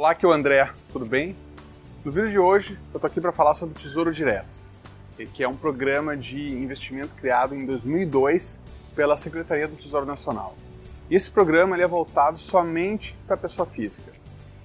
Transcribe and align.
Olá, 0.00 0.12
aqui 0.12 0.24
é 0.24 0.28
o 0.30 0.32
André, 0.32 0.72
tudo 0.90 1.04
bem? 1.04 1.36
No 2.02 2.10
vídeo 2.10 2.30
de 2.30 2.38
hoje 2.38 2.78
eu 2.90 2.96
estou 2.96 3.06
aqui 3.06 3.20
para 3.20 3.32
falar 3.32 3.52
sobre 3.52 3.78
o 3.78 3.78
Tesouro 3.78 4.10
Direto, 4.10 4.56
que 5.34 5.44
é 5.44 5.46
um 5.46 5.54
programa 5.54 6.16
de 6.16 6.40
investimento 6.56 7.14
criado 7.16 7.54
em 7.54 7.66
2002 7.66 8.62
pela 8.96 9.14
Secretaria 9.18 9.68
do 9.68 9.76
Tesouro 9.76 10.06
Nacional. 10.06 10.56
E 11.10 11.14
esse 11.14 11.30
programa 11.30 11.76
ele 11.76 11.82
é 11.82 11.86
voltado 11.86 12.38
somente 12.38 13.14
para 13.26 13.34
a 13.34 13.38
pessoa 13.38 13.66
física. 13.66 14.10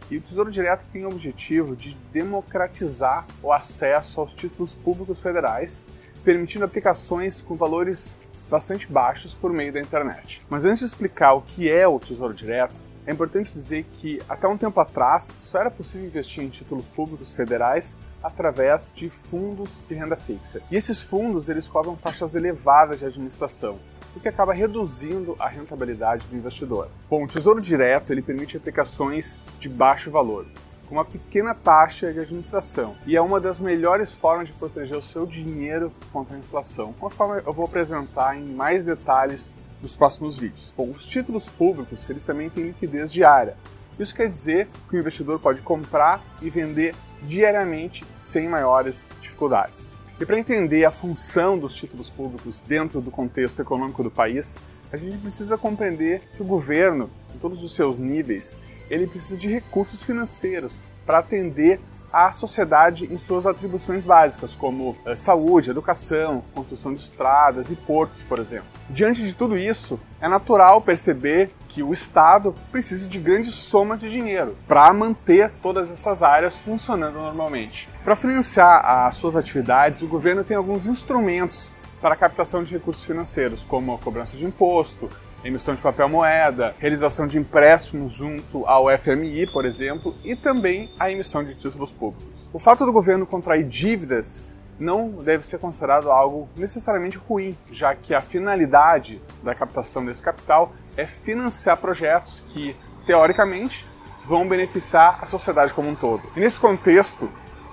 E 0.10 0.16
o 0.16 0.22
Tesouro 0.22 0.50
Direto 0.50 0.86
tem 0.94 1.04
o 1.04 1.10
objetivo 1.10 1.76
de 1.76 1.96
democratizar 2.14 3.28
o 3.44 3.52
acesso 3.52 4.22
aos 4.22 4.34
títulos 4.34 4.74
públicos 4.74 5.20
federais, 5.20 5.84
permitindo 6.24 6.64
aplicações 6.64 7.42
com 7.42 7.58
valores 7.58 8.18
bastante 8.50 8.88
baixos 8.88 9.34
por 9.34 9.52
meio 9.52 9.74
da 9.74 9.82
internet. 9.82 10.42
Mas 10.50 10.64
antes 10.64 10.80
de 10.80 10.86
explicar 10.86 11.34
o 11.34 11.42
que 11.42 11.70
é 11.70 11.86
o 11.86 12.00
Tesouro 12.00 12.34
Direto, 12.34 12.85
é 13.08 13.12
importante 13.12 13.54
dizer 13.54 13.86
que 13.94 14.20
até 14.28 14.48
um 14.48 14.58
tempo 14.58 14.80
atrás 14.80 15.36
só 15.42 15.60
era 15.60 15.70
possível 15.70 16.08
investir 16.08 16.44
em 16.44 16.50
títulos 16.50 16.88
públicos 16.88 17.34
federais 17.34 17.96
através 18.24 18.92
de 18.96 19.10
fundos 19.10 19.82
de 19.88 19.94
renda 19.94 20.16
fixa. 20.16 20.62
E 20.72 20.76
esses 20.76 21.02
fundos 21.02 21.48
eles 21.48 21.70
cobram 21.70 21.96
taxas 21.96 22.34
elevadas 22.34 23.00
de 23.00 23.06
administração, 23.06 23.78
o 24.16 24.20
que 24.20 24.28
acaba 24.28 24.54
reduzindo 24.54 25.36
a 25.38 25.48
rentabilidade 25.48 26.28
do 26.28 26.36
investidor. 26.36 26.90
Bom, 27.10 27.26
o 27.26 27.28
Tesouro 27.28 27.62
Direto 27.62 28.12
ele 28.12 28.22
permite 28.22 28.58
aplicações 28.58 29.40
de 29.60 29.70
baixo 29.70 30.10
valor, 30.10 30.48
com 30.88 30.96
uma 30.96 31.06
pequena 31.06 31.54
taxa 31.54 32.12
de 32.12 32.20
administração, 32.20 32.96
e 33.06 33.16
é 33.16 33.22
uma 33.22 33.40
das 33.40 33.60
melhores 33.60 34.14
formas 34.14 34.48
de 34.48 34.54
proteger 34.54 34.98
o 34.98 35.02
seu 35.02 35.26
dinheiro 35.26 35.92
contra 36.12 36.36
a 36.36 36.40
inflação, 36.40 36.94
conforme 36.94 37.42
eu 37.46 37.54
vou 37.54 37.66
apresentar 37.66 38.36
em 38.36 38.46
mais 38.46 38.86
detalhes 38.86 39.52
nos 39.86 39.96
próximos 39.96 40.40
vídeos. 40.40 40.74
Bom, 40.76 40.90
os 40.90 41.06
títulos 41.06 41.48
públicos 41.48 42.10
eles 42.10 42.26
também 42.26 42.50
têm 42.50 42.64
liquidez 42.64 43.14
diária. 43.14 43.56
Isso 44.00 44.16
quer 44.16 44.28
dizer 44.28 44.68
que 44.90 44.96
o 44.96 45.00
investidor 45.00 45.40
pode 45.40 45.62
comprar 45.62 46.22
e 46.42 46.50
vender 46.50 46.96
diariamente 47.22 48.04
sem 48.20 48.50
maiores 48.50 49.06
dificuldades. 49.22 49.94
E 50.20 50.26
para 50.26 50.40
entender 50.40 50.86
a 50.86 50.92
função 50.92 51.58
dos 51.58 51.74
títulos 51.74 52.10
públicos 52.10 52.64
dentro 52.68 53.00
do 53.00 53.12
contexto 53.12 53.62
econômico 53.62 54.02
do 54.02 54.10
país, 54.10 54.58
a 54.92 54.98
gente 54.98 55.20
precisa 55.20 55.56
compreender 55.56 56.22
que 56.36 56.42
o 56.42 56.46
governo, 56.46 57.10
em 57.34 57.38
todos 57.38 57.64
os 57.64 57.76
seus 57.76 58.00
níveis, 58.00 58.58
ele 58.90 59.06
precisa 59.06 59.38
de 59.38 59.48
recursos 59.48 60.02
financeiros 60.02 60.82
para 61.06 61.20
atender 61.20 61.80
à 62.16 62.32
sociedade 62.32 63.14
em 63.14 63.18
suas 63.18 63.46
atribuições 63.46 64.06
básicas, 64.06 64.56
como 64.56 64.96
eh, 65.06 65.18
saúde, 65.18 65.70
educação, 65.70 66.42
construção 66.54 66.94
de 66.94 67.02
estradas 67.02 67.70
e 67.70 67.76
portos, 67.76 68.24
por 68.24 68.40
exemplo. 68.40 68.68
Diante 68.90 69.22
de 69.22 69.36
tudo 69.36 69.58
isso, 69.58 70.00
é 70.22 70.30
natural 70.30 70.82
perceber 70.82 71.52
que 71.68 71.84
o 71.84 71.92
Estado 71.92 72.56
precisa 72.72 73.06
de 73.06 73.20
grandes 73.20 73.54
somas 73.54 74.00
de 74.00 74.10
dinheiro 74.10 74.56
para 74.66 74.94
manter 74.94 75.52
todas 75.62 75.92
essas 75.92 76.24
áreas 76.24 76.56
funcionando 76.56 77.16
normalmente. 77.16 77.90
Para 78.02 78.16
financiar 78.16 79.08
as 79.08 79.18
suas 79.18 79.36
atividades, 79.36 80.02
o 80.02 80.08
governo 80.08 80.46
tem 80.46 80.56
alguns 80.56 80.88
instrumentos 80.88 81.76
para 82.02 82.14
a 82.14 82.18
captação 82.18 82.64
de 82.64 82.72
recursos 82.72 83.04
financeiros, 83.04 83.66
como 83.66 83.94
a 83.94 83.98
cobrança 83.98 84.38
de 84.38 84.46
imposto, 84.46 85.10
emissão 85.46 85.76
de 85.76 85.82
papel 85.82 86.10
moeda, 86.10 86.74
realização 86.80 87.28
de 87.28 87.38
empréstimos 87.38 88.12
junto 88.12 88.66
ao 88.66 88.86
FMI, 88.98 89.46
por 89.46 89.64
exemplo, 89.64 90.16
e 90.24 90.36
também 90.36 90.90
a 91.00 91.12
emissão 91.12 91.44
de 91.44 91.54
títulos 91.54 91.92
públicos. 91.92 92.50
O 92.52 92.58
fato 92.58 92.84
do 92.84 92.92
governo 92.92 93.28
contrair 93.28 93.64
dívidas 93.64 94.42
não 94.80 95.10
deve 95.10 95.46
ser 95.46 95.60
considerado 95.60 96.12
algo 96.12 96.50
necessariamente 96.58 97.18
ruim, 97.18 97.56
já 97.72 97.94
que 97.94 98.14
a 98.14 98.20
finalidade 98.20 99.22
da 99.44 99.54
captação 99.54 100.04
desse 100.04 100.22
capital 100.22 100.74
é 100.98 101.06
financiar 101.06 101.78
projetos 101.78 102.44
que, 102.50 102.76
teoricamente, 103.06 103.88
vão 104.26 104.48
beneficiar 104.48 105.20
a 105.22 105.26
sociedade 105.28 105.74
como 105.74 105.90
um 105.90 105.96
todo. 105.96 106.24
E 106.36 106.40
nesse 106.40 106.60
contexto 106.60 107.30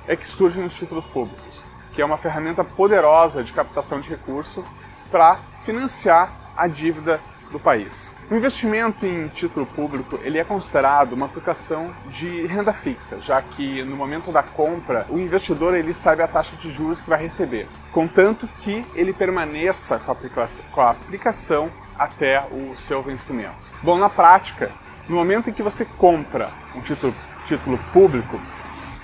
é 0.06 0.14
que 0.14 0.26
surgem 0.26 0.62
os 0.62 0.74
títulos 0.74 1.06
públicos, 1.06 1.64
que 1.94 2.02
é 2.02 2.04
uma 2.04 2.18
ferramenta 2.18 2.62
poderosa 2.62 3.42
de 3.42 3.52
captação 3.52 3.98
de 3.98 4.10
recurso 4.10 4.62
para 5.10 5.40
financiar 5.64 6.42
a 6.56 6.66
dívida 6.66 7.18
do 7.52 7.60
país. 7.60 8.16
O 8.30 8.34
investimento 8.34 9.06
em 9.06 9.28
título 9.28 9.66
público 9.66 10.18
ele 10.22 10.38
é 10.38 10.44
considerado 10.44 11.12
uma 11.12 11.26
aplicação 11.26 11.94
de 12.08 12.46
renda 12.46 12.72
fixa, 12.72 13.20
já 13.20 13.40
que 13.40 13.84
no 13.84 13.94
momento 13.94 14.32
da 14.32 14.42
compra 14.42 15.06
o 15.10 15.18
investidor 15.18 15.74
ele 15.74 15.94
sabe 15.94 16.22
a 16.22 16.26
taxa 16.26 16.56
de 16.56 16.70
juros 16.70 17.00
que 17.00 17.08
vai 17.08 17.20
receber, 17.20 17.68
contanto 17.92 18.48
que 18.58 18.84
ele 18.94 19.12
permaneça 19.12 19.98
com 19.98 20.10
a 20.10 20.14
aplicação, 20.14 20.64
com 20.72 20.80
a 20.80 20.90
aplicação 20.90 21.70
até 21.98 22.42
o 22.50 22.76
seu 22.76 23.02
vencimento. 23.02 23.54
Bom, 23.82 23.98
na 23.98 24.08
prática, 24.08 24.72
no 25.08 25.16
momento 25.16 25.50
em 25.50 25.52
que 25.52 25.62
você 25.62 25.84
compra 25.84 26.48
um 26.74 26.80
título, 26.80 27.14
título 27.44 27.78
público, 27.92 28.40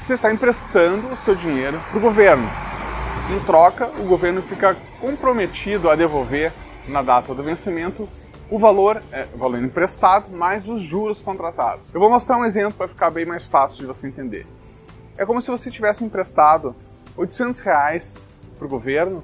você 0.01 0.15
está 0.15 0.33
emprestando 0.33 1.09
o 1.09 1.17
seu 1.17 1.35
dinheiro 1.35 1.79
para 1.91 1.99
o 1.99 2.01
governo. 2.01 2.49
Em 3.31 3.41
troca, 3.41 3.89
o 3.99 4.05
governo 4.05 4.43
fica 4.43 4.77
comprometido 5.01 5.91
a 5.91 5.97
devolver 5.97 6.53
na 6.87 7.03
data 7.03 7.35
do 7.35 7.43
vencimento 7.43 8.09
o 8.51 8.59
valor 8.59 9.03
é 9.13 9.29
o 9.35 9.37
valor 9.37 9.63
emprestado 9.63 10.31
mais 10.31 10.69
os 10.69 10.81
juros 10.81 11.21
contratados. 11.21 11.93
Eu 11.93 12.01
vou 12.01 12.09
mostrar 12.09 12.39
um 12.39 12.45
exemplo 12.45 12.75
para 12.79 12.89
ficar 12.89 13.11
bem 13.11 13.27
mais 13.27 13.47
fácil 13.47 13.81
de 13.81 13.87
você 13.87 14.07
entender. 14.07 14.47
É 15.19 15.27
como 15.27 15.41
se 15.43 15.51
você 15.51 15.71
tivesse 15.71 16.05
emprestado 16.05 16.75
800 17.17 17.61
reais 17.61 18.27
para 18.57 18.67
o 18.67 18.69
governo 18.69 19.23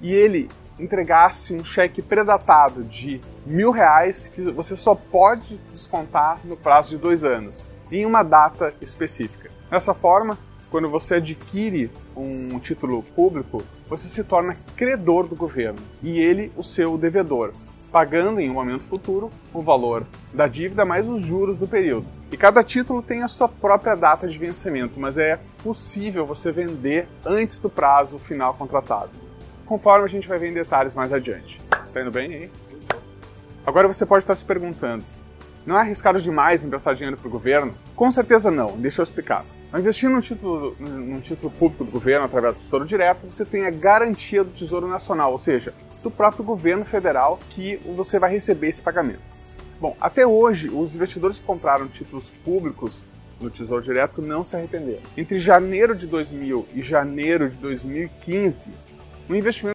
e 0.00 0.12
ele 0.12 0.48
entregasse 0.78 1.54
um 1.54 1.62
cheque 1.62 2.00
predatado 2.00 2.82
de 2.84 3.20
mil 3.44 3.70
reais 3.70 4.28
que 4.28 4.42
você 4.50 4.74
só 4.74 4.94
pode 4.94 5.56
descontar 5.70 6.40
no 6.44 6.56
prazo 6.56 6.90
de 6.90 6.96
dois 6.96 7.22
anos, 7.22 7.66
em 7.92 8.06
uma 8.06 8.22
data 8.22 8.72
específica. 8.80 9.50
Dessa 9.70 9.92
forma, 9.92 10.38
quando 10.70 10.88
você 10.88 11.16
adquire 11.16 11.90
um 12.16 12.58
título 12.58 13.02
público, 13.02 13.62
você 13.88 14.08
se 14.08 14.24
torna 14.24 14.56
credor 14.74 15.28
do 15.28 15.36
governo 15.36 15.78
e 16.02 16.18
ele 16.18 16.50
o 16.56 16.64
seu 16.64 16.96
devedor 16.96 17.52
pagando 17.94 18.40
em 18.40 18.50
um 18.50 18.54
momento 18.54 18.82
futuro 18.82 19.30
o 19.52 19.60
valor 19.60 20.04
da 20.32 20.48
dívida 20.48 20.84
mais 20.84 21.08
os 21.08 21.22
juros 21.22 21.56
do 21.56 21.68
período. 21.68 22.04
E 22.32 22.36
cada 22.36 22.64
título 22.64 23.00
tem 23.00 23.22
a 23.22 23.28
sua 23.28 23.48
própria 23.48 23.94
data 23.94 24.26
de 24.26 24.36
vencimento, 24.36 24.98
mas 24.98 25.16
é 25.16 25.38
possível 25.62 26.26
você 26.26 26.50
vender 26.50 27.06
antes 27.24 27.56
do 27.60 27.70
prazo 27.70 28.18
final 28.18 28.52
contratado, 28.54 29.10
conforme 29.64 30.06
a 30.06 30.08
gente 30.08 30.26
vai 30.26 30.40
ver 30.40 30.50
em 30.50 30.54
detalhes 30.54 30.92
mais 30.92 31.12
adiante. 31.12 31.60
Tá 31.92 32.00
indo 32.00 32.10
bem 32.10 32.34
aí? 32.34 32.50
Agora 33.64 33.86
você 33.86 34.04
pode 34.04 34.24
estar 34.24 34.34
se 34.34 34.44
perguntando: 34.44 35.04
não 35.64 35.76
é 35.76 35.82
arriscado 35.82 36.20
demais 36.20 36.64
emprestar 36.64 36.96
dinheiro 36.96 37.16
para 37.16 37.28
o 37.28 37.30
governo? 37.30 37.72
Com 37.94 38.10
certeza 38.10 38.50
não, 38.50 38.76
deixa 38.76 39.02
eu 39.02 39.04
explicar. 39.04 39.44
Ao 39.74 39.80
investir 39.80 40.08
num 40.08 40.20
título, 40.20 40.76
num 40.78 41.18
título 41.18 41.50
público 41.50 41.82
do 41.82 41.90
governo 41.90 42.26
através 42.26 42.54
do 42.54 42.60
Tesouro 42.60 42.86
Direto, 42.86 43.26
você 43.28 43.44
tem 43.44 43.66
a 43.66 43.70
garantia 43.70 44.44
do 44.44 44.50
Tesouro 44.50 44.86
Nacional, 44.86 45.32
ou 45.32 45.36
seja, 45.36 45.74
do 46.00 46.12
próprio 46.12 46.44
governo 46.44 46.84
federal 46.84 47.40
que 47.50 47.78
você 47.96 48.20
vai 48.20 48.30
receber 48.30 48.68
esse 48.68 48.80
pagamento. 48.80 49.18
Bom, 49.80 49.96
até 50.00 50.24
hoje, 50.24 50.70
os 50.70 50.94
investidores 50.94 51.40
que 51.40 51.44
compraram 51.44 51.88
títulos 51.88 52.30
públicos 52.30 53.04
no 53.40 53.50
Tesouro 53.50 53.82
Direto 53.82 54.22
não 54.22 54.44
se 54.44 54.54
arrependeram. 54.54 55.02
Entre 55.16 55.40
janeiro 55.40 55.92
de 55.96 56.06
2000 56.06 56.68
e 56.72 56.80
janeiro 56.80 57.48
de 57.48 57.58
2015, 57.58 58.70
o 59.28 59.34
investimento 59.34 59.54